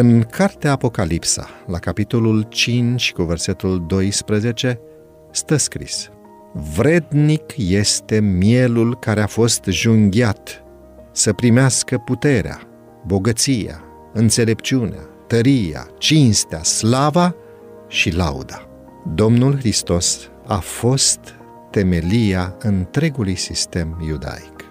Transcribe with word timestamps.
În 0.00 0.22
cartea 0.22 0.72
Apocalipsa, 0.72 1.48
la 1.66 1.78
capitolul 1.78 2.42
5 2.42 3.12
cu 3.12 3.22
versetul 3.22 3.84
12, 3.86 4.80
stă 5.30 5.56
scris 5.56 6.10
Vrednic 6.74 7.42
este 7.56 8.20
mielul 8.20 8.98
care 8.98 9.20
a 9.20 9.26
fost 9.26 9.64
junghiat 9.64 10.62
să 11.12 11.32
primească 11.32 11.98
puterea, 11.98 12.60
bogăția, 13.06 13.84
înțelepciunea, 14.12 15.08
tăria, 15.26 15.86
cinstea, 15.98 16.62
slava 16.62 17.34
și 17.88 18.10
lauda. 18.10 18.68
Domnul 19.14 19.58
Hristos 19.58 20.30
a 20.46 20.58
fost 20.58 21.20
temelia 21.70 22.56
întregului 22.58 23.36
sistem 23.36 24.04
iudaic. 24.08 24.64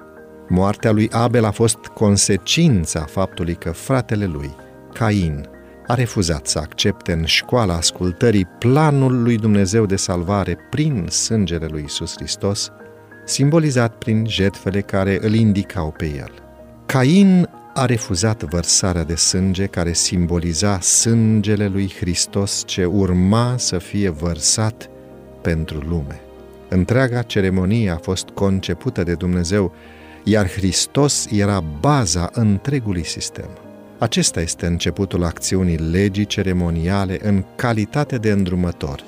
Moartea 0.50 0.92
lui 0.92 1.10
Abel 1.12 1.44
a 1.44 1.52
fost 1.52 1.78
consecința 1.78 3.02
faptului 3.02 3.56
că 3.56 3.72
fratele 3.72 4.26
lui, 4.26 4.56
Cain, 4.98 5.50
a 5.88 5.94
refuzat 5.94 6.48
să 6.48 6.60
accepte 6.60 7.12
în 7.12 7.26
școala 7.26 7.76
ascultării 7.76 8.46
planul 8.46 9.22
lui 9.22 9.38
Dumnezeu 9.38 9.86
de 9.86 9.96
salvare 9.96 10.58
prin 10.70 11.08
sângele 11.10 11.66
lui 11.66 11.84
Isus 11.86 12.14
Hristos, 12.16 12.72
simbolizat 13.26 13.98
prin 13.98 14.26
jertfele 14.28 14.82
care 14.82 15.18
îl 15.22 15.34
indicau 15.34 15.94
pe 15.98 16.06
el. 16.06 16.32
Cain 16.86 17.50
a 17.74 17.86
refuzat 17.86 18.44
vărsarea 18.44 19.04
de 19.04 19.16
sânge 19.16 19.66
care 19.66 19.94
simboliza 19.94 20.80
sângele 20.80 21.68
lui 21.68 21.94
Hristos 22.00 22.64
ce 22.66 22.86
urma 22.86 23.56
să 23.58 23.78
fie 23.78 24.10
vărsat 24.10 24.90
pentru 25.42 25.78
lume. 25.88 26.22
Întreaga 26.70 27.22
ceremonie 27.22 27.90
a 27.90 27.98
fost 27.98 28.30
concepută 28.30 29.04
de 29.04 29.14
Dumnezeu, 29.14 29.74
iar 30.24 30.50
Hristos 30.50 31.28
era 31.32 31.60
baza 31.60 32.30
întregului 32.34 33.06
sistem. 33.06 33.50
Acesta 34.00 34.42
este 34.42 34.66
începutul 34.66 35.24
acțiunii 35.24 35.78
legii 35.78 36.26
ceremoniale 36.26 37.20
în 37.22 37.44
calitate 37.56 38.18
de 38.18 38.32
îndrumător, 38.32 39.04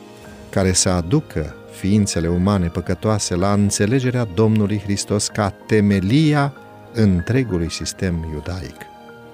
care 0.49 0.71
să 0.71 0.89
aducă 0.89 1.55
ființele 1.71 2.27
umane 2.27 2.67
păcătoase 2.67 3.35
la 3.35 3.53
înțelegerea 3.53 4.27
Domnului 4.33 4.79
Hristos 4.79 5.27
ca 5.27 5.49
temelia 5.49 6.53
întregului 6.93 7.71
sistem 7.71 8.27
iudaic. 8.33 8.75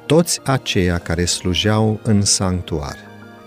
Toți 0.05 0.39
aceia 0.43 0.97
care 0.97 1.25
slujeau 1.25 1.99
în 2.03 2.21
sanctuar 2.21 2.95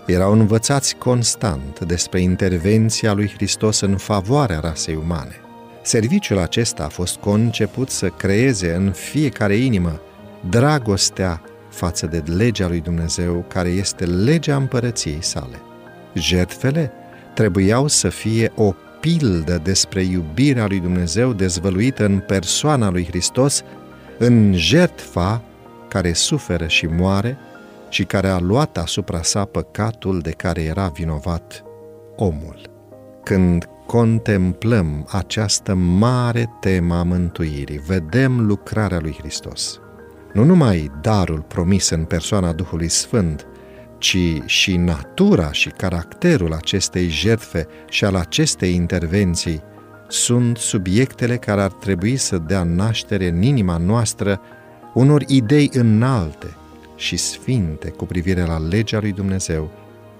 erau 0.05 0.31
învățați 0.31 0.95
constant 0.95 1.79
despre 1.79 2.21
intervenția 2.21 3.13
lui 3.13 3.31
Hristos 3.35 3.79
în 3.79 3.97
favoarea 3.97 4.59
rasei 4.59 4.95
umane. 4.95 5.35
Serviciul 5.81 6.37
acesta 6.37 6.83
a 6.83 6.87
fost 6.87 7.15
conceput 7.15 7.89
să 7.89 8.07
creeze 8.07 8.73
în 8.73 8.91
fiecare 8.91 9.55
inimă 9.55 10.01
dragostea 10.49 11.41
față 11.79 12.07
de 12.07 12.23
legea 12.25 12.67
lui 12.67 12.79
Dumnezeu, 12.79 13.45
care 13.47 13.69
este 13.69 14.05
legea 14.05 14.55
împărăției 14.55 15.23
sale. 15.23 15.61
Jertfele 16.13 16.91
trebuiau 17.33 17.87
să 17.87 18.09
fie 18.09 18.51
o 18.55 18.73
pildă 18.99 19.59
despre 19.63 20.03
iubirea 20.03 20.65
lui 20.67 20.79
Dumnezeu 20.79 21.33
dezvăluită 21.33 22.05
în 22.05 22.19
persoana 22.19 22.89
lui 22.89 23.05
Hristos, 23.05 23.63
în 24.17 24.53
jertfa 24.55 25.41
care 25.87 26.13
suferă 26.13 26.67
și 26.67 26.85
moare 26.85 27.37
și 27.89 28.03
care 28.03 28.27
a 28.27 28.39
luat 28.39 28.77
asupra 28.77 29.21
sa 29.21 29.45
păcatul 29.45 30.19
de 30.19 30.31
care 30.31 30.61
era 30.61 30.87
vinovat 30.87 31.63
omul. 32.15 32.61
Când 33.23 33.69
contemplăm 33.85 35.07
această 35.11 35.73
mare 35.73 36.49
temă 36.59 36.95
a 36.95 37.03
mântuirii, 37.03 37.77
vedem 37.87 38.45
lucrarea 38.45 38.99
lui 38.99 39.15
Hristos. 39.19 39.79
Nu 40.33 40.43
numai 40.43 40.91
darul 41.01 41.41
promis 41.47 41.89
în 41.89 42.03
persoana 42.03 42.51
Duhului 42.51 42.89
Sfânt, 42.89 43.45
ci 43.97 44.17
și 44.45 44.77
natura 44.77 45.51
și 45.51 45.69
caracterul 45.69 46.53
acestei 46.53 47.07
jertfe 47.07 47.67
și 47.89 48.05
al 48.05 48.15
acestei 48.15 48.73
intervenții 48.73 49.61
sunt 50.07 50.57
subiectele 50.57 51.37
care 51.37 51.61
ar 51.61 51.71
trebui 51.71 52.15
să 52.15 52.37
dea 52.37 52.63
naștere 52.63 53.27
în 53.27 53.41
inima 53.41 53.77
noastră 53.77 54.41
unor 54.93 55.23
idei 55.27 55.69
înalte 55.73 56.55
și 56.95 57.17
sfinte 57.17 57.89
cu 57.89 58.05
privire 58.05 58.45
la 58.45 58.57
legea 58.57 58.99
lui 58.99 59.11
Dumnezeu, 59.11 59.71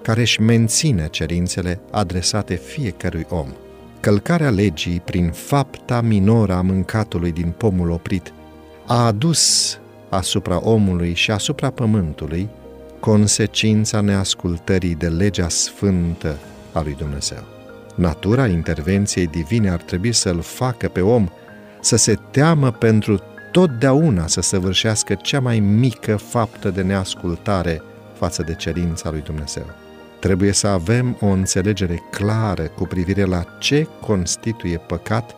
care 0.02 0.20
își 0.20 0.40
menține 0.40 1.08
cerințele 1.10 1.80
adresate 1.90 2.54
fiecărui 2.54 3.26
om. 3.28 3.48
Călcarea 4.00 4.50
legii 4.50 5.00
prin 5.04 5.30
fapta 5.30 6.00
minoră 6.00 6.54
a 6.54 6.60
mâncatului 6.60 7.32
din 7.32 7.54
pomul 7.56 7.90
oprit 7.90 8.32
a 8.86 9.06
adus 9.06 9.78
asupra 10.10 10.60
omului 10.62 11.14
și 11.14 11.30
asupra 11.30 11.70
pământului 11.70 12.48
consecința 13.00 14.00
neascultării 14.00 14.94
de 14.94 15.08
legea 15.08 15.48
sfântă 15.48 16.38
a 16.72 16.82
lui 16.82 16.94
Dumnezeu. 16.98 17.42
Natura 17.94 18.46
intervenției 18.46 19.26
divine 19.26 19.70
ar 19.70 19.82
trebui 19.82 20.12
să-l 20.12 20.40
facă 20.40 20.88
pe 20.88 21.00
om 21.00 21.28
să 21.80 21.96
se 21.96 22.18
teamă 22.30 22.70
pentru 22.70 23.20
totdeauna 23.52 24.26
să 24.26 24.40
săvârșească 24.40 25.14
cea 25.14 25.40
mai 25.40 25.58
mică 25.58 26.16
faptă 26.16 26.70
de 26.70 26.82
neascultare 26.82 27.82
față 28.14 28.42
de 28.42 28.54
cerința 28.54 29.10
lui 29.10 29.20
Dumnezeu. 29.20 29.66
Trebuie 30.20 30.52
să 30.52 30.66
avem 30.66 31.16
o 31.20 31.26
înțelegere 31.26 32.02
clară 32.10 32.62
cu 32.62 32.84
privire 32.84 33.24
la 33.24 33.44
ce 33.58 33.86
constituie 34.00 34.76
păcat 34.76 35.34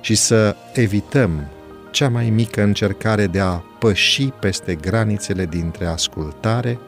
și 0.00 0.14
să 0.14 0.56
evităm 0.72 1.46
cea 1.92 2.08
mai 2.08 2.30
mică 2.30 2.62
încercare 2.62 3.26
de 3.26 3.40
a 3.40 3.62
păși 3.78 4.24
peste 4.24 4.74
granițele 4.74 5.46
dintre 5.46 5.86
ascultare 5.86 6.78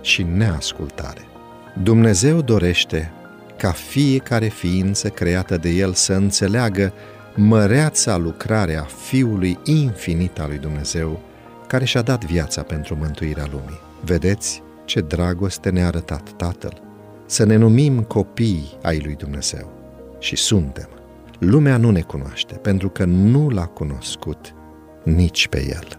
și 0.00 0.22
neascultare. 0.22 1.20
Dumnezeu 1.82 2.42
dorește 2.42 3.12
ca 3.56 3.70
fiecare 3.70 4.46
ființă 4.46 5.08
creată 5.08 5.56
de 5.56 5.68
El 5.68 5.92
să 5.92 6.12
înțeleagă 6.12 6.92
măreața 7.34 8.16
lucrare 8.16 8.76
a 8.76 8.82
Fiului 8.82 9.58
infinit 9.64 10.38
al 10.38 10.48
lui 10.48 10.58
Dumnezeu, 10.58 11.20
care 11.66 11.84
și-a 11.84 12.02
dat 12.02 12.24
viața 12.24 12.62
pentru 12.62 12.96
mântuirea 12.96 13.46
lumii. 13.50 13.80
Vedeți 14.04 14.62
ce 14.84 15.00
dragoste 15.00 15.70
ne-a 15.70 15.86
arătat 15.86 16.30
Tatăl? 16.36 16.82
Să 17.26 17.44
ne 17.44 17.56
numim 17.56 18.02
copii 18.02 18.78
ai 18.82 19.00
lui 19.04 19.14
Dumnezeu. 19.14 19.72
Și 20.18 20.36
suntem. 20.36 20.88
Lumea 21.44 21.76
nu 21.76 21.90
ne 21.90 22.00
cunoaște, 22.00 22.54
pentru 22.54 22.88
că 22.88 23.04
nu 23.04 23.48
l-a 23.48 23.66
cunoscut 23.66 24.54
nici 25.04 25.48
pe 25.48 25.68
El. 25.68 25.98